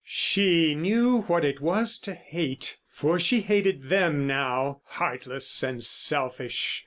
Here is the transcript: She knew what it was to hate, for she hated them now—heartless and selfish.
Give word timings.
She 0.03 0.73
knew 0.73 1.21
what 1.27 1.45
it 1.45 1.61
was 1.61 1.99
to 1.99 2.15
hate, 2.15 2.79
for 2.89 3.19
she 3.19 3.41
hated 3.41 3.89
them 3.89 4.25
now—heartless 4.25 5.61
and 5.61 5.83
selfish. 5.83 6.79